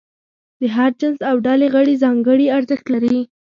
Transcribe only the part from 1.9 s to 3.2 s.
ځانګړي ارزښت لري.